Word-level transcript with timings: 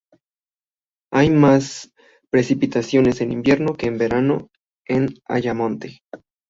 Hay 1.13 1.29
más 1.29 1.93
precipitaciones 2.31 3.21
en 3.21 3.31
invierno 3.31 3.75
que 3.75 3.85
en 3.85 3.99
verano 3.99 4.47
en 4.87 5.13
Ayamonte. 5.27 6.01